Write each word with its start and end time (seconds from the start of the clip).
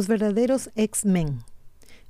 Los 0.00 0.08
verdaderos 0.08 0.70
X-Men. 0.76 1.44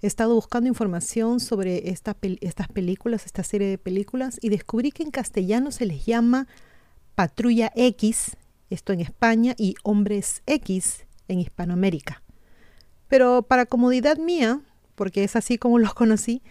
He 0.00 0.06
estado 0.06 0.36
buscando 0.36 0.68
información 0.68 1.40
sobre 1.40 1.90
esta 1.90 2.16
estas 2.40 2.68
películas, 2.68 3.26
esta 3.26 3.42
serie 3.42 3.66
de 3.66 3.78
películas, 3.78 4.38
y 4.40 4.48
descubrí 4.48 4.92
que 4.92 5.02
en 5.02 5.10
castellano 5.10 5.72
se 5.72 5.86
les 5.86 6.06
llama 6.06 6.46
Patrulla 7.16 7.72
X, 7.74 8.36
esto 8.70 8.92
en 8.92 9.00
España, 9.00 9.56
y 9.58 9.74
Hombres 9.82 10.42
X 10.46 11.04
en 11.26 11.40
Hispanoamérica. 11.40 12.22
Pero 13.08 13.42
para 13.42 13.66
comodidad 13.66 14.18
mía, 14.18 14.60
porque 14.94 15.24
es 15.24 15.34
así 15.34 15.58
como 15.58 15.76
los 15.80 15.92
conocí, 15.92 16.42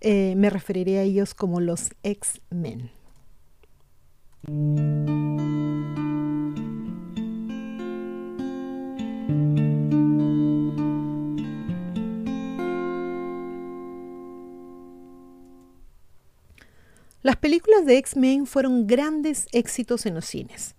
eh, 0.00 0.34
me 0.36 0.48
referiré 0.48 0.98
a 0.98 1.02
ellos 1.02 1.34
como 1.34 1.60
los 1.60 1.90
X-Men. 2.04 2.92
Las 17.24 17.36
películas 17.36 17.86
de 17.86 17.96
X-Men 17.96 18.44
fueron 18.44 18.86
grandes 18.86 19.46
éxitos 19.52 20.04
en 20.04 20.14
los 20.14 20.26
cines. 20.26 20.74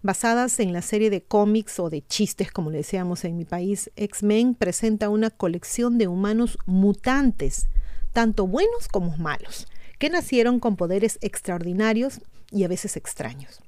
Basadas 0.00 0.60
en 0.60 0.72
la 0.72 0.80
serie 0.80 1.10
de 1.10 1.24
cómics 1.24 1.80
o 1.80 1.90
de 1.90 2.06
chistes, 2.06 2.52
como 2.52 2.70
le 2.70 2.76
decíamos 2.76 3.24
en 3.24 3.36
mi 3.36 3.44
país, 3.44 3.90
X-Men 3.96 4.54
presenta 4.54 5.08
una 5.08 5.30
colección 5.30 5.98
de 5.98 6.06
humanos 6.06 6.56
mutantes, 6.66 7.66
tanto 8.12 8.46
buenos 8.46 8.86
como 8.86 9.16
malos, 9.16 9.66
que 9.98 10.08
nacieron 10.08 10.60
con 10.60 10.76
poderes 10.76 11.18
extraordinarios 11.20 12.20
y 12.52 12.62
a 12.62 12.68
veces 12.68 12.96
extraños. 12.96 13.60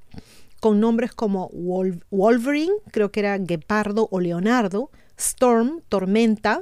Con 0.61 0.79
nombres 0.79 1.11
como 1.11 1.49
Wolverine, 1.49 2.71
creo 2.91 3.11
que 3.11 3.19
era 3.19 3.37
Gepardo 3.45 4.07
o 4.09 4.21
Leonardo, 4.21 4.89
Storm, 5.17 5.81
Tormenta, 5.89 6.61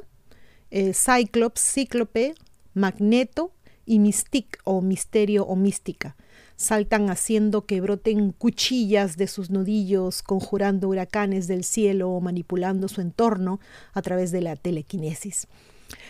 eh, 0.72 0.94
Cyclops, 0.95 1.61
Cíclope, 1.61 2.33
Magneto 2.73 3.54
y 3.90 3.98
Mystique 3.98 4.59
o 4.66 4.82
Misterio 4.82 5.45
o 5.45 5.56
Mística. 5.56 6.16
Saltan 6.56 7.09
haciendo 7.09 7.66
que 7.66 7.82
broten 7.82 8.34
cuchillas 8.34 9.18
de 9.18 9.26
sus 9.26 9.50
nudillos, 9.50 10.22
conjurando 10.22 10.90
huracanes 10.90 11.48
del 11.48 11.64
cielo 11.64 12.12
o 12.12 12.22
manipulando 12.22 12.88
su 12.88 13.02
entorno 13.02 13.60
a 13.94 14.04
través 14.04 14.32
de 14.32 14.42
la 14.42 14.56
telequinesis. 14.56 15.48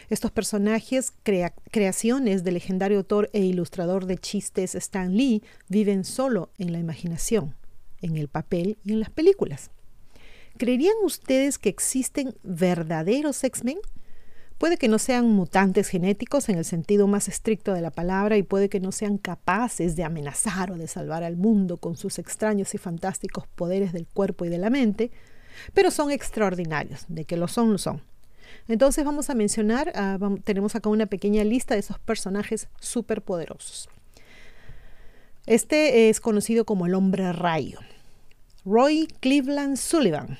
Estos 0.10 0.32
personajes, 0.32 1.14
creaciones 1.72 2.44
del 2.44 2.56
legendario 2.56 2.98
autor 2.98 3.30
e 3.32 3.46
ilustrador 3.46 4.06
de 4.08 4.18
chistes 4.18 4.76
Stan 4.76 5.16
Lee, 5.16 5.42
viven 5.70 6.04
solo 6.04 6.50
en 6.58 6.74
la 6.74 6.80
imaginación, 6.80 7.56
en 8.02 8.18
el 8.18 8.28
papel 8.28 8.78
y 8.84 8.92
en 8.92 9.00
las 9.00 9.10
películas. 9.10 9.72
¿Creerían 10.58 10.96
ustedes 11.04 11.58
que 11.58 11.70
existen 11.70 12.36
verdaderos 12.44 13.42
X-Men? 13.46 13.78
Puede 14.60 14.78
que 14.78 14.90
no 14.90 15.00
sean 15.00 15.26
mutantes 15.30 15.88
genéticos 15.88 16.50
en 16.50 16.58
el 16.58 16.66
sentido 16.66 17.08
más 17.08 17.30
estricto 17.30 17.74
de 17.74 17.80
la 17.80 17.92
palabra 17.92 18.36
y 18.36 18.44
puede 18.44 18.68
que 18.68 18.82
no 18.82 18.92
sean 18.92 19.18
capaces 19.18 19.96
de 19.96 20.04
amenazar 20.04 20.70
o 20.72 20.78
de 20.78 20.88
salvar 20.88 21.24
al 21.24 21.38
mundo 21.38 21.78
con 21.78 21.96
sus 21.96 22.20
extraños 22.20 22.74
y 22.74 22.78
fantásticos 22.78 23.48
poderes 23.48 23.94
del 23.94 24.06
cuerpo 24.06 24.44
y 24.44 24.50
de 24.50 24.58
la 24.58 24.70
mente, 24.70 25.12
pero 25.74 25.92
son 25.92 26.12
extraordinarios, 26.12 27.06
de 27.08 27.24
que 27.24 27.38
lo 27.38 27.48
son, 27.48 27.72
lo 27.72 27.78
son. 27.78 28.02
Entonces 28.68 29.06
vamos 29.06 29.30
a 29.30 29.34
mencionar, 29.34 29.94
ah, 29.96 30.20
tenemos 30.44 30.76
acá 30.76 30.90
una 30.90 31.06
pequeña 31.06 31.46
lista 31.46 31.76
de 31.76 31.80
esos 31.80 31.98
personajes 31.98 32.68
superpoderosos. 32.82 33.88
Este 35.46 36.10
es 36.10 36.20
conocido 36.20 36.66
como 36.66 36.86
el 36.86 36.96
hombre 36.96 37.32
rayo. 37.32 37.80
Roy 38.66 39.08
Cleveland 39.22 39.78
Sullivan, 39.78 40.38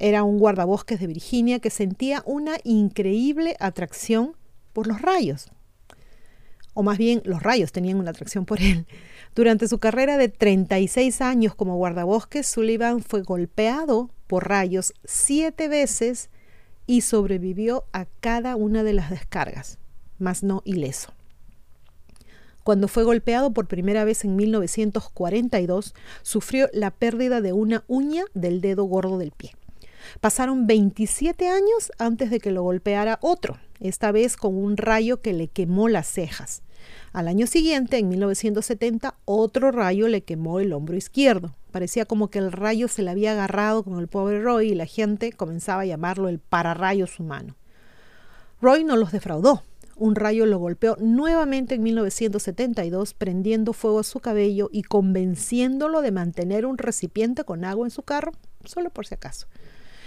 era 0.00 0.24
un 0.24 0.38
guardabosques 0.38 0.98
de 0.98 1.06
Virginia 1.06 1.60
que 1.60 1.70
sentía 1.70 2.22
una 2.26 2.56
increíble 2.64 3.56
atracción 3.60 4.34
por 4.72 4.86
los 4.86 5.00
rayos. 5.00 5.50
O 6.74 6.82
más 6.82 6.98
bien, 6.98 7.20
los 7.24 7.42
rayos 7.42 7.72
tenían 7.72 7.98
una 7.98 8.10
atracción 8.10 8.46
por 8.46 8.60
él. 8.60 8.86
Durante 9.34 9.68
su 9.68 9.78
carrera 9.78 10.16
de 10.16 10.28
36 10.28 11.20
años 11.20 11.54
como 11.54 11.76
guardabosques, 11.76 12.46
Sullivan 12.46 13.02
fue 13.02 13.22
golpeado 13.22 14.10
por 14.26 14.48
rayos 14.48 14.94
siete 15.04 15.68
veces 15.68 16.30
y 16.86 17.02
sobrevivió 17.02 17.84
a 17.92 18.06
cada 18.20 18.56
una 18.56 18.82
de 18.82 18.94
las 18.94 19.10
descargas, 19.10 19.78
mas 20.18 20.42
no 20.42 20.62
ileso. 20.64 21.12
Cuando 22.64 22.88
fue 22.88 23.04
golpeado 23.04 23.52
por 23.52 23.66
primera 23.66 24.04
vez 24.04 24.24
en 24.24 24.36
1942, 24.36 25.94
sufrió 26.22 26.68
la 26.72 26.90
pérdida 26.90 27.40
de 27.40 27.52
una 27.52 27.84
uña 27.88 28.24
del 28.34 28.60
dedo 28.60 28.84
gordo 28.84 29.18
del 29.18 29.32
pie. 29.32 29.52
Pasaron 30.20 30.66
27 30.66 31.48
años 31.48 31.92
antes 31.98 32.30
de 32.30 32.40
que 32.40 32.50
lo 32.50 32.62
golpeara 32.62 33.18
otro, 33.22 33.58
esta 33.80 34.12
vez 34.12 34.36
con 34.36 34.56
un 34.56 34.76
rayo 34.76 35.20
que 35.20 35.32
le 35.32 35.48
quemó 35.48 35.88
las 35.88 36.06
cejas. 36.06 36.62
Al 37.12 37.28
año 37.28 37.46
siguiente, 37.46 37.98
en 37.98 38.08
1970, 38.08 39.14
otro 39.24 39.72
rayo 39.72 40.06
le 40.08 40.22
quemó 40.22 40.60
el 40.60 40.72
hombro 40.72 40.96
izquierdo. 40.96 41.56
Parecía 41.72 42.04
como 42.04 42.30
que 42.30 42.38
el 42.38 42.52
rayo 42.52 42.88
se 42.88 43.02
le 43.02 43.10
había 43.10 43.32
agarrado 43.32 43.82
con 43.82 43.98
el 43.98 44.08
pobre 44.08 44.40
Roy 44.40 44.70
y 44.70 44.74
la 44.74 44.86
gente 44.86 45.32
comenzaba 45.32 45.82
a 45.82 45.86
llamarlo 45.86 46.28
el 46.28 46.38
pararrayos 46.38 47.18
humano. 47.18 47.56
Roy 48.60 48.84
no 48.84 48.96
los 48.96 49.12
defraudó. 49.12 49.62
Un 49.96 50.14
rayo 50.14 50.46
lo 50.46 50.58
golpeó 50.58 50.96
nuevamente 50.98 51.74
en 51.74 51.82
1972, 51.82 53.12
prendiendo 53.12 53.72
fuego 53.72 54.00
a 54.00 54.04
su 54.04 54.20
cabello 54.20 54.70
y 54.72 54.82
convenciéndolo 54.82 56.00
de 56.00 56.10
mantener 56.10 56.64
un 56.64 56.78
recipiente 56.78 57.44
con 57.44 57.64
agua 57.64 57.86
en 57.86 57.90
su 57.90 58.02
carro, 58.02 58.32
solo 58.64 58.90
por 58.90 59.06
si 59.06 59.14
acaso. 59.14 59.46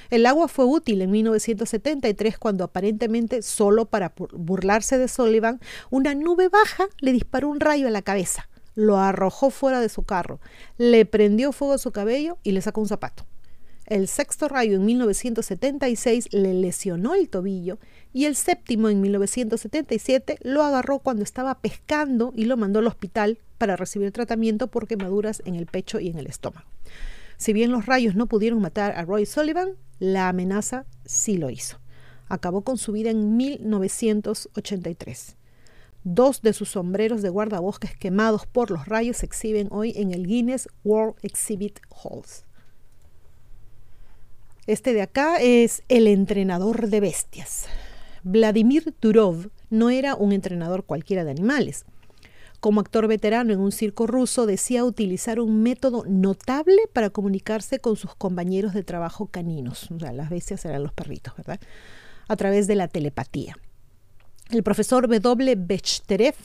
El 0.10 0.26
agua 0.26 0.48
fue 0.48 0.66
útil 0.66 1.02
en 1.02 1.12
1973 1.12 2.38
cuando 2.38 2.64
aparentemente 2.64 3.42
solo 3.42 3.86
para 3.86 4.14
burlarse 4.34 4.98
de 4.98 5.08
Sullivan, 5.08 5.60
una 5.90 6.14
nube 6.16 6.50
baja 6.50 6.88
le 7.00 7.12
disparó 7.12 7.50
un 7.50 7.60
rayo 7.60 7.88
a 7.88 7.92
la 7.92 8.02
cabeza, 8.02 8.50
lo 8.76 8.98
arrojó 8.98 9.50
fuera 9.50 9.80
de 9.80 9.90
su 9.90 10.04
carro, 10.04 10.40
le 10.78 11.06
prendió 11.06 11.52
fuego 11.52 11.74
a 11.74 11.78
su 11.78 11.92
cabello 11.92 12.38
y 12.44 12.52
le 12.52 12.62
sacó 12.62 12.82
un 12.82 12.88
zapato. 12.88 13.26
El 13.86 14.08
sexto 14.08 14.48
rayo 14.48 14.78
en 14.78 14.86
1976 14.86 16.30
le 16.32 16.54
lesionó 16.54 17.16
el 17.16 17.28
tobillo 17.28 17.80
y 18.14 18.26
el 18.26 18.36
séptimo 18.36 18.88
en 18.88 19.02
1977 19.02 20.38
lo 20.42 20.64
agarró 20.64 21.00
cuando 21.00 21.24
estaba 21.24 21.60
pescando 21.60 22.32
y 22.36 22.46
lo 22.46 22.56
mandó 22.56 22.80
al 22.80 22.88
hospital 22.88 23.40
para 23.58 23.76
recibir 23.76 24.12
tratamiento 24.12 24.68
por 24.68 24.88
quemaduras 24.88 25.42
en 25.46 25.56
el 25.56 25.66
pecho 25.66 26.00
y 26.00 26.08
en 26.08 26.18
el 26.18 26.28
estómago. 26.28 26.68
Si 27.38 27.54
bien 27.54 27.72
los 27.72 27.86
rayos 27.86 28.16
no 28.16 28.28
pudieron 28.28 28.62
matar 28.62 28.94
a 28.96 29.06
Roy 29.06 29.26
Sullivan, 29.26 29.78
la 30.00 30.30
amenaza 30.30 30.86
sí 31.06 31.38
lo 31.38 31.50
hizo. 31.50 31.80
Acabó 32.28 32.64
con 32.64 32.78
su 32.78 32.92
vida 32.92 33.10
en 33.10 33.38
1983. 33.38 35.38
Dos 36.04 36.42
de 36.42 36.52
sus 36.52 36.70
sombreros 36.70 37.22
de 37.22 37.30
guardabosques 37.30 37.96
quemados 37.96 38.46
por 38.46 38.72
los 38.72 38.88
rayos 38.88 39.18
se 39.18 39.26
exhiben 39.26 39.70
hoy 39.72 39.94
en 39.96 40.14
el 40.14 40.28
Guinness 40.28 40.68
World 40.84 41.16
Exhibit 41.22 41.80
Halls. 41.90 42.46
Este 44.66 44.94
de 44.94 45.02
acá 45.02 45.38
es 45.42 45.84
el 45.90 46.08
entrenador 46.08 46.90
de 46.90 47.00
bestias. 47.00 47.66
Vladimir 48.24 48.96
Durov 49.02 49.50
no 49.70 49.90
era 49.90 50.16
un 50.16 50.32
entrenador 50.32 50.86
cualquiera 50.86 51.26
de 51.26 51.32
animales. 51.32 51.86
Como 52.64 52.80
actor 52.80 53.10
veterano 53.10 53.52
en 53.52 53.60
un 53.60 53.74
circo 53.74 54.08
ruso, 54.08 54.46
decía 54.46 54.86
utilizar 54.86 55.42
un 55.42 55.64
método 55.64 56.06
notable 56.08 56.78
para 56.94 57.10
comunicarse 57.10 57.80
con 57.80 57.98
sus 57.98 58.16
compañeros 58.16 58.74
de 58.74 58.84
trabajo 58.84 59.28
caninos. 59.28 59.92
O 59.92 60.00
sea, 60.00 60.14
las 60.14 60.30
bestias 60.30 60.64
eran 60.64 60.82
los 60.82 60.94
perritos, 60.94 61.36
¿verdad? 61.36 61.60
A 62.30 62.38
través 62.38 62.66
de 62.68 62.76
la 62.76 62.88
telepatía. 62.88 63.58
El 64.50 64.64
profesor 64.64 65.10
W. 65.10 65.56
Bechterev, 65.58 66.36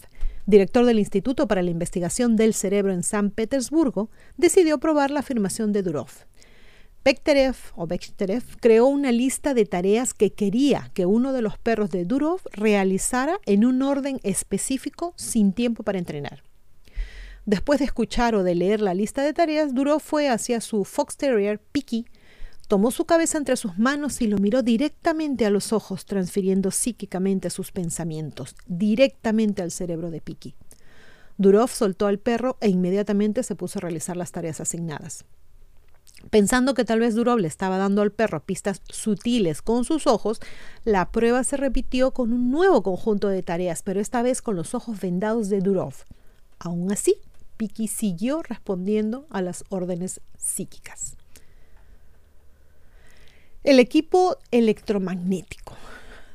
director 0.45 0.85
del 0.87 0.99
Instituto 0.99 1.47
para 1.47 1.63
la 1.63 1.71
Investigación 1.71 2.35
del 2.35 2.53
Cerebro 2.53 2.93
en 2.93 3.05
San 3.05 3.31
Petersburgo, 3.31 4.11
decidió 4.37 4.79
probar 4.79 5.13
la 5.13 5.21
afirmación 5.21 5.73
de 5.73 5.85
Durov. 5.85 6.11
Bechterev 7.09 7.57
o 7.75 7.87
Bechterev 7.87 8.43
creó 8.61 8.85
una 8.85 9.13
lista 9.13 9.55
de 9.55 9.65
tareas 9.65 10.13
que 10.13 10.35
quería 10.35 10.91
que 10.93 11.07
uno 11.07 11.33
de 11.33 11.41
los 11.41 11.57
perros 11.57 11.89
de 11.89 12.05
Durov 12.05 12.43
realizara 12.53 13.41
en 13.47 13.65
un 13.65 13.81
orden 13.81 14.21
específico 14.25 15.15
sin 15.17 15.55
tiempo 15.55 15.83
para 15.85 15.99
entrenar. 15.99 16.43
Después 17.47 17.79
de 17.79 17.87
escuchar 17.87 18.35
o 18.35 18.43
de 18.43 18.55
leer 18.55 18.83
la 18.83 18.93
lista 18.93 19.23
de 19.23 19.33
tareas, 19.33 19.75
Durov 19.75 20.03
fue 20.03 20.29
hacia 20.29 20.61
su 20.61 20.85
Fox 20.85 21.17
Terrier, 21.17 21.59
Piki, 21.73 22.05
tomó 22.69 22.91
su 22.91 23.07
cabeza 23.07 23.39
entre 23.39 23.57
sus 23.57 23.79
manos 23.79 24.21
y 24.21 24.27
lo 24.27 24.37
miró 24.37 24.61
directamente 24.61 25.47
a 25.47 25.51
los 25.51 25.73
ojos, 25.73 26.05
transfiriendo 26.05 26.71
psíquicamente 26.71 27.49
sus 27.49 27.73
pensamientos, 27.73 28.55
directamente 28.67 29.63
al 29.63 29.71
cerebro 29.71 30.11
de 30.11 30.21
Piki. 30.21 30.57
Durov 31.39 31.71
soltó 31.71 32.05
al 32.05 32.19
perro 32.19 32.59
e 32.61 32.69
inmediatamente 32.69 33.45
se 33.45 33.57
puso 33.57 33.79
a 33.79 33.81
realizar 33.81 34.19
las 34.19 34.31
tareas 34.31 34.61
asignadas. 34.61 35.25
Pensando 36.31 36.75
que 36.75 36.85
tal 36.85 37.01
vez 37.01 37.15
Durov 37.15 37.39
le 37.39 37.49
estaba 37.49 37.79
dando 37.79 38.03
al 38.03 38.11
perro 38.11 38.41
pistas 38.45 38.83
sutiles 38.89 39.63
con 39.63 39.85
sus 39.85 40.07
ojos, 40.07 40.41
la 40.85 41.11
prueba 41.11 41.45
se 41.45 41.57
repitió 41.57 42.13
con 42.13 42.33
un 42.33 42.51
nuevo 42.51 42.83
conjunto 42.83 43.29
de 43.29 43.43
tareas, 43.43 43.83
pero 43.83 44.01
esta 44.01 44.21
vez 44.23 44.43
con 44.43 44.57
los 44.57 44.75
ojos 44.75 45.01
vendados 45.01 45.49
de 45.49 45.61
Durov. 45.61 45.95
Aún 46.59 46.93
así, 46.93 47.17
Piki 47.57 47.89
siguió 47.89 48.43
respondiendo 48.43 49.27
a 49.31 49.43
las 49.43 49.65
órdenes 49.69 50.21
psíquicas. 50.37 51.17
El 53.65 53.81
equipo 53.81 54.37
electromagnético. 54.51 55.75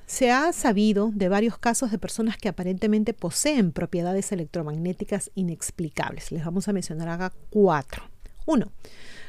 Se 0.06 0.32
ha 0.32 0.54
sabido 0.54 1.12
de 1.14 1.30
varios 1.30 1.58
casos 1.58 1.90
de 1.92 1.98
personas 1.98 2.38
que 2.38 2.50
aparentemente 2.50 3.14
poseen 3.14 3.72
propiedades 3.72 4.32
electromagnéticas 4.32 5.32
inexplicables. 5.34 6.32
Les 6.32 6.46
vamos 6.46 6.68
a 6.68 6.74
mencionar 6.74 7.10
acá 7.10 7.34
cuatro. 7.50 8.04
Uno, 8.46 8.72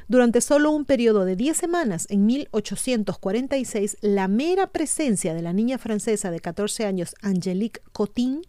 durante 0.09 0.41
solo 0.41 0.71
un 0.71 0.85
periodo 0.85 1.25
de 1.25 1.37
10 1.37 1.57
semanas, 1.57 2.07
en 2.11 2.27
1846, 2.27 3.97
la 4.03 4.29
mera 4.29 4.67
presencia 4.67 5.35
de 5.35 5.43
la 5.43 5.53
niña 5.53 5.79
francesa 5.79 6.31
de 6.31 6.41
14 6.41 6.85
años, 6.85 7.15
Angélique 7.23 7.81
Cotin, 7.93 8.43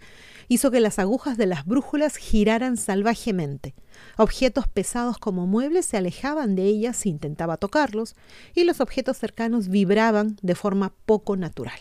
hizo 0.48 0.69
que 0.69 0.80
las 0.80 1.00
agujas 1.00 1.38
de 1.38 1.46
las 1.46 1.66
brújulas 1.66 2.18
giraran 2.18 2.78
salvajemente. 2.78 3.74
Objetos 4.18 4.68
pesados 4.68 5.18
como 5.18 5.48
muebles 5.48 5.86
se 5.86 5.98
alejaban 5.98 6.56
de 6.56 6.63
ella 6.63 6.94
si 6.94 7.10
intentaba 7.10 7.58
tocarlos, 7.58 8.16
y 8.54 8.66
los 8.66 8.81
objetos 8.81 9.18
cercanos 9.18 9.69
vibraban 9.69 10.38
de 10.42 10.56
forma 10.56 10.94
poco 11.06 11.38
natural. 11.38 11.80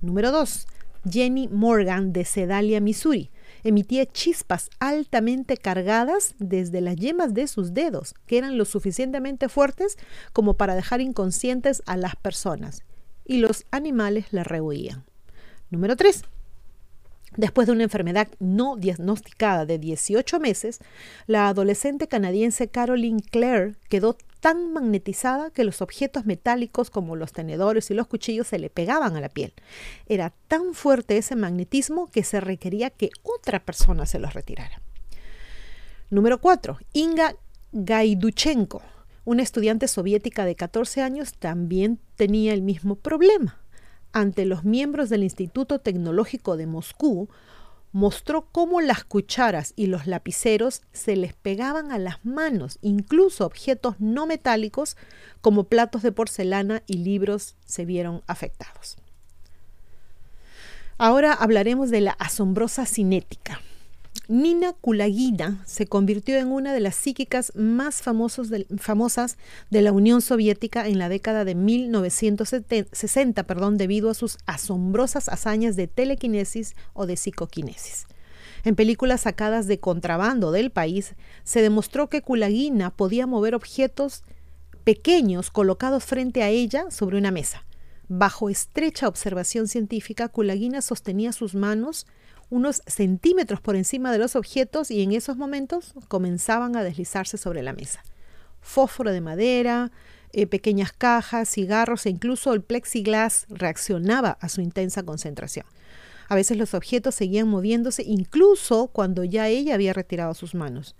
Número 0.00 0.32
2. 0.32 0.66
Jenny 1.10 1.48
Morgan 1.48 2.12
de 2.12 2.24
Sedalia, 2.24 2.80
Missouri 2.80 3.30
emitía 3.62 4.06
chispas 4.06 4.70
altamente 4.78 5.56
cargadas 5.56 6.34
desde 6.38 6.80
las 6.80 6.96
yemas 6.96 7.34
de 7.34 7.46
sus 7.46 7.74
dedos, 7.74 8.14
que 8.26 8.38
eran 8.38 8.58
lo 8.58 8.64
suficientemente 8.64 9.48
fuertes 9.48 9.96
como 10.32 10.54
para 10.54 10.74
dejar 10.74 11.00
inconscientes 11.00 11.82
a 11.86 11.96
las 11.96 12.16
personas, 12.16 12.82
y 13.24 13.38
los 13.38 13.66
animales 13.70 14.26
la 14.32 14.44
rehuían. 14.44 15.04
Número 15.70 15.96
3. 15.96 16.24
Después 17.40 17.66
de 17.66 17.72
una 17.72 17.84
enfermedad 17.84 18.28
no 18.38 18.76
diagnosticada 18.76 19.64
de 19.64 19.78
18 19.78 20.38
meses, 20.40 20.78
la 21.26 21.48
adolescente 21.48 22.06
canadiense 22.06 22.68
Caroline 22.68 23.22
Clare 23.22 23.76
quedó 23.88 24.18
tan 24.40 24.74
magnetizada 24.74 25.48
que 25.48 25.64
los 25.64 25.80
objetos 25.80 26.26
metálicos 26.26 26.90
como 26.90 27.16
los 27.16 27.32
tenedores 27.32 27.90
y 27.90 27.94
los 27.94 28.08
cuchillos 28.08 28.48
se 28.48 28.58
le 28.58 28.68
pegaban 28.68 29.16
a 29.16 29.22
la 29.22 29.30
piel. 29.30 29.54
Era 30.04 30.34
tan 30.48 30.74
fuerte 30.74 31.16
ese 31.16 31.34
magnetismo 31.34 32.10
que 32.10 32.24
se 32.24 32.40
requería 32.40 32.90
que 32.90 33.08
otra 33.22 33.64
persona 33.64 34.04
se 34.04 34.18
los 34.18 34.34
retirara. 34.34 34.82
Número 36.10 36.42
4. 36.42 36.76
Inga 36.92 37.36
Gaiduchenko, 37.72 38.82
una 39.24 39.42
estudiante 39.42 39.88
soviética 39.88 40.44
de 40.44 40.56
14 40.56 41.00
años, 41.00 41.32
también 41.38 42.00
tenía 42.16 42.52
el 42.52 42.60
mismo 42.60 42.96
problema. 42.96 43.60
Ante 44.12 44.44
los 44.44 44.64
miembros 44.64 45.08
del 45.08 45.22
Instituto 45.22 45.78
Tecnológico 45.78 46.56
de 46.56 46.66
Moscú, 46.66 47.28
mostró 47.92 48.46
cómo 48.52 48.80
las 48.80 49.04
cucharas 49.04 49.72
y 49.76 49.86
los 49.86 50.06
lapiceros 50.06 50.82
se 50.92 51.16
les 51.16 51.34
pegaban 51.34 51.90
a 51.92 51.98
las 51.98 52.24
manos, 52.24 52.78
incluso 52.82 53.44
objetos 53.44 53.96
no 53.98 54.26
metálicos 54.26 54.96
como 55.40 55.64
platos 55.64 56.02
de 56.02 56.12
porcelana 56.12 56.82
y 56.86 56.98
libros 56.98 57.56
se 57.64 57.84
vieron 57.84 58.22
afectados. 58.26 58.96
Ahora 60.98 61.32
hablaremos 61.32 61.90
de 61.90 62.02
la 62.02 62.12
asombrosa 62.12 62.86
cinética. 62.86 63.60
Nina 64.30 64.74
Kulagina 64.74 65.60
se 65.66 65.88
convirtió 65.88 66.38
en 66.38 66.52
una 66.52 66.72
de 66.72 66.78
las 66.78 66.94
psíquicas 66.94 67.50
más 67.56 68.00
famosas 68.00 68.48
de 69.70 69.82
la 69.82 69.90
Unión 69.90 70.22
Soviética 70.22 70.86
en 70.86 71.00
la 71.00 71.08
década 71.08 71.44
de 71.44 71.56
1960 71.56 73.42
perdón, 73.42 73.76
debido 73.76 74.08
a 74.08 74.14
sus 74.14 74.38
asombrosas 74.46 75.28
hazañas 75.28 75.74
de 75.74 75.88
telequinesis 75.88 76.76
o 76.92 77.06
de 77.06 77.16
psicoquinesis. 77.16 78.06
En 78.62 78.76
películas 78.76 79.22
sacadas 79.22 79.66
de 79.66 79.80
contrabando 79.80 80.52
del 80.52 80.70
país, 80.70 81.16
se 81.42 81.60
demostró 81.60 82.08
que 82.08 82.22
Kulagina 82.22 82.90
podía 82.90 83.26
mover 83.26 83.56
objetos 83.56 84.22
pequeños 84.84 85.50
colocados 85.50 86.04
frente 86.04 86.44
a 86.44 86.50
ella 86.50 86.92
sobre 86.92 87.18
una 87.18 87.32
mesa. 87.32 87.64
Bajo 88.06 88.48
estrecha 88.48 89.08
observación 89.08 89.66
científica, 89.66 90.28
Kulagina 90.28 90.82
sostenía 90.82 91.32
sus 91.32 91.56
manos 91.56 92.06
unos 92.50 92.82
centímetros 92.86 93.60
por 93.60 93.76
encima 93.76 94.12
de 94.12 94.18
los 94.18 94.36
objetos 94.36 94.90
y 94.90 95.02
en 95.02 95.12
esos 95.12 95.36
momentos 95.36 95.94
comenzaban 96.08 96.76
a 96.76 96.82
deslizarse 96.82 97.38
sobre 97.38 97.62
la 97.62 97.72
mesa. 97.72 98.02
Fósforo 98.60 99.12
de 99.12 99.20
madera, 99.20 99.90
eh, 100.32 100.46
pequeñas 100.46 100.92
cajas, 100.92 101.48
cigarros 101.48 102.06
e 102.06 102.10
incluso 102.10 102.52
el 102.52 102.62
plexiglas 102.62 103.46
reaccionaba 103.48 104.36
a 104.40 104.48
su 104.48 104.60
intensa 104.60 105.02
concentración. 105.02 105.66
A 106.28 106.34
veces 106.34 106.56
los 106.56 106.74
objetos 106.74 107.14
seguían 107.14 107.48
moviéndose 107.48 108.04
incluso 108.04 108.88
cuando 108.88 109.24
ya 109.24 109.48
ella 109.48 109.74
había 109.74 109.92
retirado 109.92 110.34
sus 110.34 110.54
manos. 110.54 110.94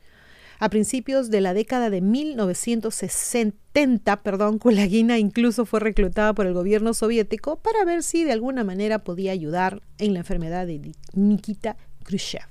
A 0.62 0.68
principios 0.68 1.30
de 1.30 1.40
la 1.40 1.54
década 1.54 1.88
de 1.88 2.02
1970, 2.02 4.22
perdón, 4.22 4.58
Kulagina 4.58 5.18
incluso 5.18 5.64
fue 5.64 5.80
reclutada 5.80 6.34
por 6.34 6.46
el 6.46 6.52
gobierno 6.52 6.92
soviético 6.92 7.56
para 7.56 7.82
ver 7.86 8.02
si 8.02 8.24
de 8.24 8.32
alguna 8.32 8.62
manera 8.62 8.98
podía 8.98 9.32
ayudar 9.32 9.80
en 9.96 10.12
la 10.12 10.18
enfermedad 10.18 10.66
de 10.66 10.92
Nikita 11.14 11.78
Khrushchev. 12.04 12.42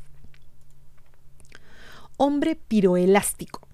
Hombre 2.17 2.56
piroelástico. 2.56 3.67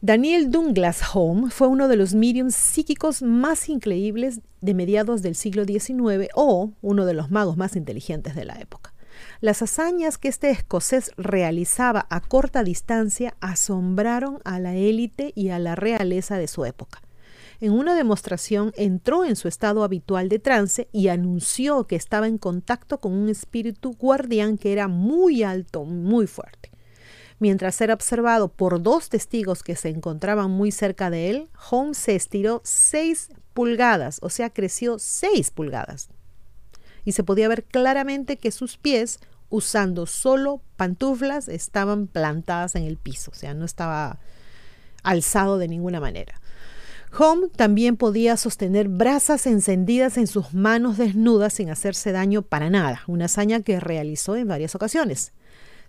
Daniel 0.00 0.52
Douglas 0.52 1.02
Home 1.12 1.50
fue 1.50 1.66
uno 1.66 1.88
de 1.88 1.96
los 1.96 2.14
mediums 2.14 2.54
psíquicos 2.54 3.20
más 3.20 3.68
increíbles 3.68 4.42
de 4.60 4.74
mediados 4.74 5.22
del 5.22 5.34
siglo 5.34 5.64
XIX 5.64 6.28
o 6.36 6.70
uno 6.82 7.04
de 7.04 7.14
los 7.14 7.32
magos 7.32 7.56
más 7.56 7.74
inteligentes 7.74 8.36
de 8.36 8.44
la 8.44 8.60
época. 8.60 8.94
Las 9.40 9.62
hazañas 9.62 10.18
que 10.18 10.28
este 10.28 10.50
escocés 10.50 11.12
realizaba 11.16 12.06
a 12.10 12.20
corta 12.20 12.62
distancia 12.62 13.34
asombraron 13.40 14.40
a 14.44 14.60
la 14.60 14.74
élite 14.74 15.32
y 15.34 15.48
a 15.48 15.58
la 15.58 15.74
realeza 15.74 16.36
de 16.36 16.46
su 16.46 16.66
época. 16.66 17.00
En 17.62 17.72
una 17.72 17.94
demostración 17.94 18.72
entró 18.76 19.24
en 19.24 19.36
su 19.36 19.48
estado 19.48 19.82
habitual 19.82 20.28
de 20.28 20.40
trance 20.40 20.88
y 20.92 21.08
anunció 21.08 21.86
que 21.86 21.96
estaba 21.96 22.28
en 22.28 22.36
contacto 22.36 23.00
con 23.00 23.14
un 23.14 23.30
espíritu 23.30 23.94
guardián 23.98 24.58
que 24.58 24.72
era 24.72 24.88
muy 24.88 25.42
alto, 25.42 25.84
muy 25.84 26.26
fuerte. 26.26 26.70
Mientras 27.38 27.80
era 27.80 27.94
observado 27.94 28.48
por 28.48 28.82
dos 28.82 29.08
testigos 29.08 29.62
que 29.62 29.74
se 29.74 29.88
encontraban 29.88 30.50
muy 30.50 30.70
cerca 30.70 31.08
de 31.08 31.30
él, 31.30 31.48
Holmes 31.70 31.96
se 31.96 32.14
estiró 32.14 32.60
seis 32.62 33.30
pulgadas, 33.54 34.18
o 34.20 34.28
sea, 34.28 34.50
creció 34.50 34.98
seis 34.98 35.50
pulgadas. 35.50 36.10
Y 37.04 37.12
se 37.12 37.24
podía 37.24 37.48
ver 37.48 37.64
claramente 37.64 38.36
que 38.36 38.50
sus 38.50 38.76
pies 38.76 39.20
usando 39.48 40.06
solo 40.06 40.62
pantuflas 40.76 41.48
estaban 41.48 42.06
plantadas 42.06 42.76
en 42.76 42.84
el 42.84 42.96
piso, 42.96 43.32
o 43.32 43.34
sea, 43.34 43.52
no 43.52 43.64
estaba 43.64 44.18
alzado 45.02 45.58
de 45.58 45.68
ninguna 45.68 46.00
manera. 46.00 46.40
Home 47.18 47.48
también 47.48 47.96
podía 47.96 48.36
sostener 48.36 48.88
brasas 48.88 49.46
encendidas 49.46 50.16
en 50.16 50.28
sus 50.28 50.54
manos 50.54 50.96
desnudas 50.96 51.54
sin 51.54 51.68
hacerse 51.68 52.12
daño 52.12 52.42
para 52.42 52.70
nada, 52.70 53.02
una 53.08 53.24
hazaña 53.24 53.60
que 53.60 53.80
realizó 53.80 54.36
en 54.36 54.46
varias 54.46 54.76
ocasiones. 54.76 55.32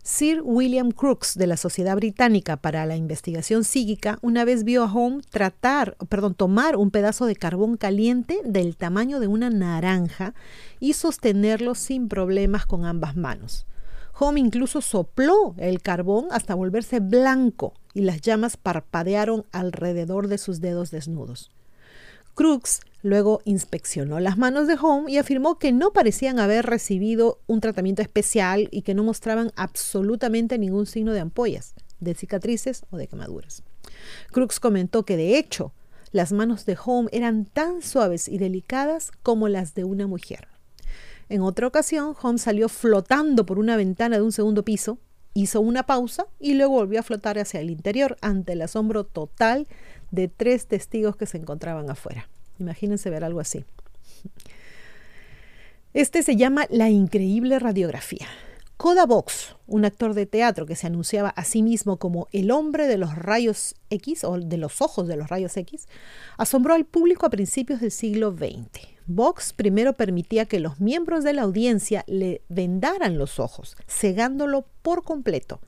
Sir 0.03 0.41
William 0.43 0.89
Crookes 0.89 1.33
de 1.35 1.45
la 1.45 1.57
Sociedad 1.57 1.95
Británica 1.95 2.57
para 2.57 2.87
la 2.87 2.95
Investigación 2.95 3.63
Psíquica 3.63 4.17
una 4.23 4.45
vez 4.45 4.63
vio 4.63 4.83
a 4.83 4.91
Home 4.91 5.21
tratar, 5.29 5.95
perdón, 6.09 6.33
tomar 6.33 6.75
un 6.75 6.89
pedazo 6.89 7.27
de 7.27 7.35
carbón 7.35 7.77
caliente 7.77 8.41
del 8.43 8.77
tamaño 8.77 9.19
de 9.19 9.27
una 9.27 9.51
naranja 9.51 10.33
y 10.79 10.93
sostenerlo 10.93 11.75
sin 11.75 12.07
problemas 12.07 12.65
con 12.65 12.85
ambas 12.85 13.15
manos. 13.15 13.67
Home 14.17 14.39
incluso 14.39 14.81
sopló 14.81 15.53
el 15.57 15.81
carbón 15.83 16.25
hasta 16.31 16.55
volverse 16.55 16.99
blanco 16.99 17.75
y 17.93 18.01
las 18.01 18.21
llamas 18.21 18.57
parpadearon 18.57 19.45
alrededor 19.51 20.27
de 20.27 20.39
sus 20.39 20.61
dedos 20.61 20.89
desnudos. 20.89 21.51
Crookes 22.33 22.79
luego 23.01 23.41
inspeccionó 23.45 24.19
las 24.19 24.37
manos 24.37 24.67
de 24.67 24.77
Home 24.81 25.11
y 25.11 25.17
afirmó 25.17 25.57
que 25.57 25.71
no 25.71 25.91
parecían 25.91 26.39
haber 26.39 26.65
recibido 26.65 27.39
un 27.47 27.61
tratamiento 27.61 28.01
especial 28.01 28.67
y 28.71 28.83
que 28.83 28.93
no 28.93 29.03
mostraban 29.03 29.51
absolutamente 29.55 30.57
ningún 30.57 30.85
signo 30.85 31.13
de 31.13 31.19
ampollas, 31.19 31.73
de 31.99 32.13
cicatrices 32.13 32.85
o 32.91 32.97
de 32.97 33.07
quemaduras. 33.07 33.63
Crookes 34.31 34.59
comentó 34.59 35.03
que 35.03 35.17
de 35.17 35.37
hecho 35.37 35.73
las 36.11 36.31
manos 36.31 36.65
de 36.65 36.77
Home 36.83 37.09
eran 37.11 37.45
tan 37.45 37.81
suaves 37.81 38.27
y 38.27 38.37
delicadas 38.37 39.11
como 39.23 39.47
las 39.47 39.73
de 39.75 39.83
una 39.83 40.07
mujer. 40.07 40.47
En 41.29 41.41
otra 41.41 41.67
ocasión, 41.67 42.13
Holmes 42.21 42.41
salió 42.41 42.67
flotando 42.67 43.45
por 43.45 43.57
una 43.57 43.77
ventana 43.77 44.17
de 44.17 44.21
un 44.21 44.33
segundo 44.33 44.63
piso, 44.63 44.97
hizo 45.33 45.61
una 45.61 45.83
pausa 45.83 46.27
y 46.39 46.55
luego 46.55 46.73
volvió 46.73 46.99
a 46.99 47.03
flotar 47.03 47.39
hacia 47.39 47.61
el 47.61 47.69
interior 47.69 48.17
ante 48.19 48.51
el 48.51 48.61
asombro 48.61 49.05
total 49.05 49.67
de 50.11 50.27
tres 50.27 50.67
testigos 50.67 51.15
que 51.15 51.25
se 51.25 51.37
encontraban 51.37 51.89
afuera. 51.89 52.27
Imagínense 52.61 53.09
ver 53.09 53.23
algo 53.23 53.39
así. 53.39 53.65
Este 55.93 56.23
se 56.23 56.37
llama 56.37 56.67
La 56.69 56.89
Increíble 56.89 57.59
Radiografía. 57.59 58.27
Koda 58.77 59.05
Box, 59.05 59.55
un 59.67 59.83
actor 59.83 60.13
de 60.13 60.25
teatro 60.25 60.65
que 60.65 60.75
se 60.75 60.87
anunciaba 60.87 61.29
a 61.29 61.43
sí 61.43 61.61
mismo 61.63 61.97
como 61.97 62.27
el 62.31 62.49
hombre 62.49 62.87
de 62.87 62.97
los 62.97 63.15
rayos 63.15 63.75
X 63.89 64.23
o 64.23 64.39
de 64.39 64.57
los 64.57 64.81
ojos 64.81 65.07
de 65.07 65.17
los 65.17 65.27
rayos 65.27 65.57
X, 65.57 65.87
asombró 66.37 66.73
al 66.75 66.85
público 66.85 67.25
a 67.25 67.29
principios 67.29 67.81
del 67.81 67.91
siglo 67.91 68.31
XX. 68.31 68.87
Box 69.07 69.53
primero 69.53 69.93
permitía 69.93 70.45
que 70.45 70.59
los 70.59 70.79
miembros 70.79 71.23
de 71.23 71.33
la 71.33 71.41
audiencia 71.41 72.03
le 72.07 72.41
vendaran 72.47 73.17
los 73.17 73.39
ojos, 73.39 73.75
cegándolo 73.87 74.65
por 74.81 75.03
completo. 75.03 75.59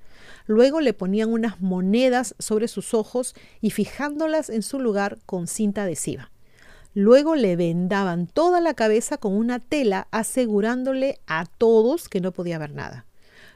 Luego 0.45 0.81
le 0.81 0.93
ponían 0.93 1.31
unas 1.31 1.59
monedas 1.61 2.35
sobre 2.39 2.67
sus 2.67 2.93
ojos 2.93 3.35
y 3.61 3.71
fijándolas 3.71 4.49
en 4.49 4.61
su 4.61 4.79
lugar 4.79 5.19
con 5.25 5.47
cinta 5.47 5.83
adhesiva. 5.83 6.32
Luego 6.93 7.35
le 7.35 7.55
vendaban 7.55 8.27
toda 8.27 8.61
la 8.61 8.75
cabeza 8.75 9.17
con 9.17 9.33
una 9.33 9.59
tela 9.59 10.07
asegurándole 10.11 11.19
a 11.25 11.45
todos 11.45 12.07
que 12.07 12.21
no 12.21 12.31
podía 12.31 12.59
ver 12.59 12.73
nada. 12.73 13.05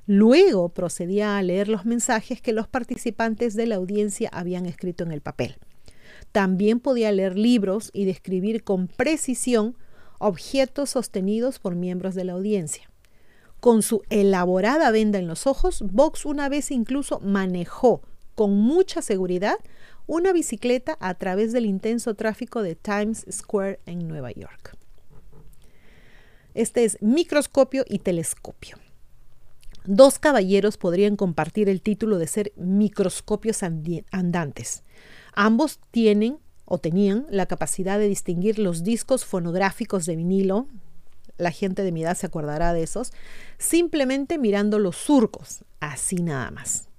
Luego 0.08 0.70
procedía 0.70 1.38
a 1.38 1.44
leer 1.44 1.68
los 1.68 1.86
mensajes 1.86 2.42
que 2.42 2.54
los 2.54 2.68
participantes 2.68 3.56
de 3.56 3.68
la 3.68 3.76
audiencia 3.76 4.30
habían 4.32 4.66
escrito 4.66 5.04
en 5.04 5.12
el 5.12 5.22
papel. 5.22 5.58
También 6.32 6.80
podía 6.80 7.12
leer 7.12 7.38
libros 7.38 7.92
y 7.94 8.06
describir 8.06 8.64
con 8.64 8.88
precisión 8.88 9.76
objetos 10.18 10.92
sostenidos 10.92 11.60
por 11.60 11.76
miembros 11.76 12.16
de 12.16 12.24
la 12.24 12.34
audiencia. 12.34 12.90
Con 13.60 13.82
su 13.82 14.02
elaborada 14.10 14.92
venda 14.92 15.20
en 15.20 15.28
los 15.28 15.46
ojos, 15.46 15.84
Vox 15.84 16.26
una 16.26 16.50
vez 16.50 16.72
incluso 16.72 17.20
manejó 17.20 18.02
con 18.34 18.54
mucha 18.56 19.02
seguridad 19.02 19.58
una 20.08 20.34
bicicleta 20.34 20.98
a 21.00 21.14
través 21.14 21.52
del 21.52 21.66
intenso 21.66 22.16
tráfico 22.16 22.64
de 22.64 22.76
Times 22.76 23.26
Square 23.30 23.82
en 23.86 24.08
Nueva 24.08 24.32
York. 24.32 24.76
Este 26.54 26.86
es 26.86 26.98
microscopio 27.02 27.86
y 27.88 28.00
telescopio. 28.00 28.78
Dos 29.86 30.18
caballeros 30.18 30.78
podrían 30.78 31.16
compartir 31.16 31.70
el 31.70 31.82
título 31.82 32.18
de 32.18 32.28
ser 32.28 32.52
microscopios 32.56 33.62
andantes. 34.12 34.84
Ambos 35.34 35.80
tienen 35.92 36.40
o 36.66 36.80
tenían 36.80 37.26
la 37.30 37.46
capacidad 37.46 38.00
de 38.00 38.10
distinguir 38.10 38.60
los 38.60 38.84
discos 38.84 39.24
fonográficos 39.24 40.06
de 40.06 40.16
vinilo, 40.16 40.68
la 41.38 41.52
gente 41.52 41.84
de 41.84 41.92
mi 41.92 42.04
edad 42.04 42.18
se 42.18 42.26
acordará 42.26 42.74
de 42.74 42.84
esos, 42.84 43.14
simplemente 43.58 44.38
mirando 44.38 44.80
los 44.80 44.96
surcos, 44.98 45.64
así 45.80 46.16
nada 46.18 46.52
más. 46.52 46.90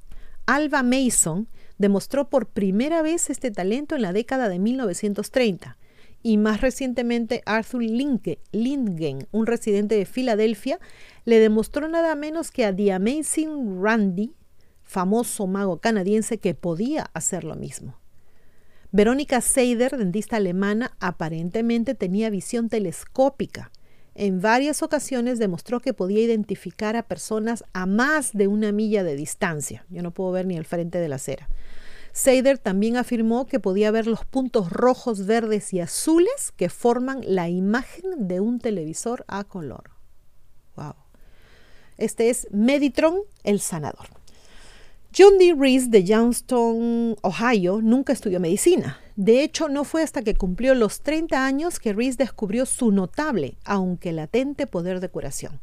Alva 0.47 0.83
Mason 0.83 1.49
demostró 1.79 2.29
por 2.29 2.49
primera 2.49 3.03
vez 3.03 3.31
este 3.31 3.51
talento 3.51 3.97
en 3.97 4.03
la 4.03 4.13
década 4.13 4.49
de 4.49 4.59
1930 4.59 5.79
y 6.23 6.37
más 6.37 6.61
recientemente 6.61 7.43
Arthur 7.47 7.83
Lindgen, 7.83 9.29
un 9.31 9.47
residente 9.47 9.95
de 9.95 10.05
Filadelfia, 10.05 10.81
le 11.25 11.39
demostró 11.39 11.89
nada 11.89 12.15
menos 12.15 12.51
que 12.51 12.65
a 12.65 12.75
The 12.75 12.93
Amazing 12.93 13.83
Randy, 13.83 14.35
famoso 14.83 15.47
mago 15.47 15.79
canadiense, 15.79 16.39
que 16.39 16.55
podía 16.55 17.11
hacer 17.15 17.45
lo 17.45 17.55
mismo. 17.55 17.99
Verónica 18.91 19.41
Seider, 19.41 19.97
dentista 19.97 20.37
alemana, 20.37 20.97
aparentemente 20.99 21.95
tenía 21.95 22.31
visión 22.31 22.69
telescópica. 22.69 23.71
En 24.21 24.41
varias 24.41 24.83
ocasiones 24.83 25.39
demostró 25.39 25.79
que 25.79 25.95
podía 25.95 26.21
identificar 26.21 26.97
a 26.97 27.05
personas 27.05 27.63
a 27.73 27.87
más 27.87 28.33
de 28.33 28.49
una 28.49 28.73
milla 28.73 29.05
de 29.05 29.15
distancia. 29.15 29.87
Yo 29.91 30.03
no 30.03 30.11
puedo 30.11 30.33
ver 30.33 30.45
ni 30.45 30.57
el 30.57 30.65
frente 30.65 30.99
de 30.99 31.07
la 31.07 31.15
acera. 31.15 31.49
Seider 32.13 32.59
también 32.59 32.97
afirmó 32.97 33.47
que 33.47 33.61
podía 33.61 33.93
ver 33.93 34.09
los 34.09 34.25
puntos 34.25 34.71
rojos, 34.73 35.25
verdes 35.25 35.73
y 35.73 35.79
azules 35.79 36.53
que 36.57 36.69
forman 36.69 37.21
la 37.27 37.49
imagen 37.49 38.27
de 38.27 38.41
un 38.41 38.59
televisor 38.59 39.25
a 39.29 39.45
color. 39.45 39.93
Wow. 40.75 40.97
Este 41.97 42.29
es 42.29 42.49
Meditron, 42.51 43.21
el 43.45 43.61
sanador. 43.61 44.09
John 45.17 45.39
D. 45.39 45.55
Reese 45.57 45.91
de 45.91 46.03
Youngstown, 46.03 47.15
Ohio, 47.23 47.81
nunca 47.81 48.15
estudió 48.15 48.41
medicina. 48.41 48.99
De 49.19 49.43
hecho, 49.43 49.69
no 49.69 49.83
fue 49.83 50.05
hasta 50.05 50.23
que 50.23 50.37
cumplió 50.37 50.77
los 50.77 51.01
30 51.01 51.45
años 51.45 51.81
que 51.81 51.93
Reese 51.93 52.19
descubrió 52.19 52.65
su 52.67 52.93
notable, 52.93 53.57
aunque 53.65 54.13
latente, 54.13 54.69
poder 54.69 55.01
de 55.01 55.09
curación. 55.09 55.59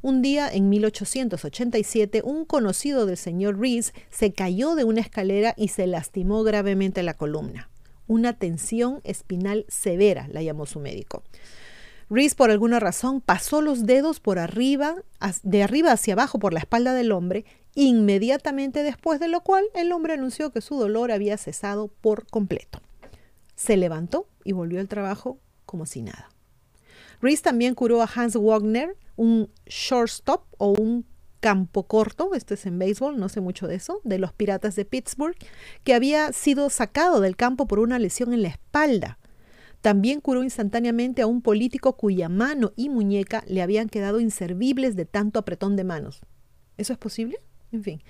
Un 0.00 0.22
día 0.22 0.48
en 0.50 0.70
1887, 0.70 2.22
un 2.24 2.46
conocido 2.46 3.04
del 3.04 3.18
señor 3.18 3.60
Reese 3.60 3.92
se 4.08 4.32
cayó 4.32 4.74
de 4.74 4.84
una 4.84 5.02
escalera 5.02 5.52
y 5.58 5.68
se 5.68 5.86
lastimó 5.86 6.44
gravemente 6.44 7.02
la 7.02 7.12
columna. 7.12 7.68
Una 8.06 8.32
tensión 8.32 9.02
espinal 9.04 9.66
severa, 9.68 10.26
la 10.32 10.40
llamó 10.40 10.64
su 10.64 10.80
médico. 10.80 11.24
Reese, 12.08 12.36
por 12.36 12.50
alguna 12.50 12.80
razón, 12.80 13.20
pasó 13.20 13.60
los 13.60 13.84
dedos 13.84 14.18
por 14.18 14.38
arriba, 14.38 14.96
de 15.42 15.62
arriba 15.62 15.92
hacia 15.92 16.14
abajo 16.14 16.38
por 16.38 16.54
la 16.54 16.60
espalda 16.60 16.94
del 16.94 17.12
hombre, 17.12 17.44
inmediatamente 17.74 18.82
después 18.82 19.20
de 19.20 19.28
lo 19.28 19.42
cual 19.42 19.66
el 19.74 19.92
hombre 19.92 20.14
anunció 20.14 20.52
que 20.52 20.62
su 20.62 20.78
dolor 20.78 21.12
había 21.12 21.36
cesado 21.36 21.88
por 22.00 22.26
completo. 22.26 22.80
Se 23.56 23.76
levantó 23.76 24.28
y 24.44 24.52
volvió 24.52 24.80
al 24.80 24.88
trabajo 24.88 25.38
como 25.66 25.86
si 25.86 26.02
nada. 26.02 26.28
Reese 27.20 27.42
también 27.42 27.74
curó 27.74 28.02
a 28.02 28.10
Hans 28.12 28.36
Wagner, 28.36 28.96
un 29.16 29.50
shortstop 29.66 30.44
o 30.58 30.72
un 30.72 31.06
campo 31.40 31.86
corto, 31.86 32.34
esto 32.34 32.54
es 32.54 32.64
en 32.64 32.78
béisbol, 32.78 33.18
no 33.18 33.28
sé 33.28 33.40
mucho 33.40 33.66
de 33.66 33.74
eso, 33.74 34.00
de 34.02 34.18
los 34.18 34.32
Piratas 34.32 34.76
de 34.76 34.86
Pittsburgh, 34.86 35.36
que 35.84 35.94
había 35.94 36.32
sido 36.32 36.70
sacado 36.70 37.20
del 37.20 37.36
campo 37.36 37.66
por 37.66 37.80
una 37.80 37.98
lesión 37.98 38.32
en 38.32 38.42
la 38.42 38.48
espalda. 38.48 39.18
También 39.82 40.22
curó 40.22 40.42
instantáneamente 40.42 41.20
a 41.20 41.26
un 41.26 41.42
político 41.42 41.98
cuya 41.98 42.30
mano 42.30 42.72
y 42.76 42.88
muñeca 42.88 43.44
le 43.46 43.60
habían 43.60 43.90
quedado 43.90 44.20
inservibles 44.20 44.96
de 44.96 45.04
tanto 45.04 45.38
apretón 45.38 45.76
de 45.76 45.84
manos. 45.84 46.22
¿Eso 46.78 46.94
es 46.94 46.98
posible? 46.98 47.36
En 47.72 47.84
fin. 47.84 48.02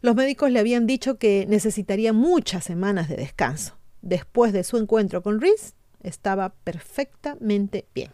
Los 0.00 0.16
médicos 0.16 0.50
le 0.50 0.58
habían 0.58 0.86
dicho 0.86 1.18
que 1.18 1.44
necesitaría 1.50 2.14
muchas 2.14 2.64
semanas 2.64 3.10
de 3.10 3.16
descanso. 3.16 3.76
Después 4.02 4.52
de 4.52 4.64
su 4.64 4.76
encuentro 4.76 5.22
con 5.22 5.40
Reese, 5.40 5.74
estaba 6.02 6.50
perfectamente 6.64 7.86
bien. 7.94 8.10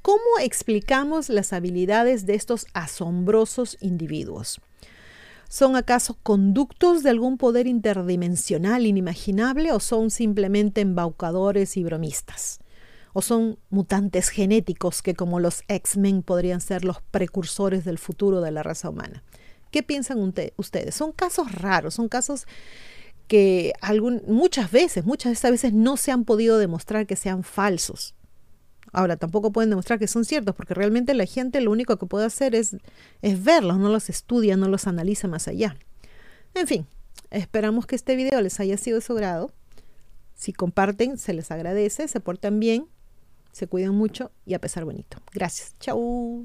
¿Cómo 0.00 0.38
explicamos 0.40 1.28
las 1.28 1.52
habilidades 1.52 2.26
de 2.26 2.34
estos 2.34 2.66
asombrosos 2.74 3.76
individuos? 3.80 4.60
¿Son 5.48 5.76
acaso 5.76 6.18
conductos 6.22 7.02
de 7.02 7.10
algún 7.10 7.38
poder 7.38 7.66
interdimensional 7.66 8.86
inimaginable 8.86 9.72
o 9.72 9.80
son 9.80 10.10
simplemente 10.10 10.80
embaucadores 10.80 11.76
y 11.76 11.84
bromistas? 11.84 12.60
¿O 13.12 13.22
son 13.22 13.58
mutantes 13.70 14.28
genéticos 14.28 15.02
que 15.02 15.14
como 15.14 15.40
los 15.40 15.62
X-Men 15.68 16.22
podrían 16.22 16.60
ser 16.60 16.84
los 16.84 17.00
precursores 17.00 17.84
del 17.84 17.98
futuro 17.98 18.40
de 18.40 18.50
la 18.50 18.62
raza 18.62 18.90
humana? 18.90 19.24
¿Qué 19.74 19.82
piensan 19.82 20.20
ustedes? 20.56 20.94
Son 20.94 21.10
casos 21.10 21.50
raros, 21.50 21.94
son 21.94 22.08
casos 22.08 22.46
que 23.26 23.72
muchas 24.28 24.70
veces, 24.70 25.04
muchas 25.04 25.30
de 25.30 25.32
estas 25.32 25.50
veces 25.50 25.72
no 25.72 25.96
se 25.96 26.12
han 26.12 26.24
podido 26.24 26.58
demostrar 26.58 27.08
que 27.08 27.16
sean 27.16 27.42
falsos. 27.42 28.14
Ahora, 28.92 29.16
tampoco 29.16 29.50
pueden 29.50 29.70
demostrar 29.70 29.98
que 29.98 30.06
son 30.06 30.24
ciertos, 30.24 30.54
porque 30.54 30.74
realmente 30.74 31.12
la 31.12 31.26
gente 31.26 31.60
lo 31.60 31.72
único 31.72 31.96
que 31.96 32.06
puede 32.06 32.24
hacer 32.24 32.54
es, 32.54 32.76
verlos, 33.20 33.78
no 33.78 33.88
los 33.88 34.10
estudia, 34.10 34.56
no 34.56 34.68
los 34.68 34.86
analiza 34.86 35.26
más 35.26 35.48
allá. 35.48 35.76
En 36.54 36.68
fin, 36.68 36.86
esperamos 37.32 37.86
que 37.86 37.96
este 37.96 38.14
video 38.14 38.40
les 38.42 38.60
haya 38.60 38.76
sido 38.76 38.98
de 38.98 39.04
su 39.04 39.16
grado. 39.16 39.50
Si 40.36 40.52
comparten, 40.52 41.18
se 41.18 41.34
les 41.34 41.50
agradece, 41.50 42.06
se 42.06 42.20
portan 42.20 42.60
bien, 42.60 42.86
se 43.50 43.66
cuidan 43.66 43.96
mucho 43.96 44.30
y 44.46 44.54
a 44.54 44.60
pesar 44.60 44.84
bonito. 44.84 45.18
Gracias. 45.32 45.74
Chau. 45.80 46.44